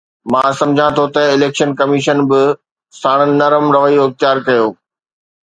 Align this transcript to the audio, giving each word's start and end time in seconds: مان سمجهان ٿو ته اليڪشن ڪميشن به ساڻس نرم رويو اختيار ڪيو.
مان 0.31 0.47
سمجهان 0.59 0.91
ٿو 0.97 1.03
ته 1.13 1.21
اليڪشن 1.35 1.69
ڪميشن 1.79 2.17
به 2.29 2.41
ساڻس 3.01 3.29
نرم 3.39 3.65
رويو 3.75 4.01
اختيار 4.07 4.37
ڪيو. 4.47 4.65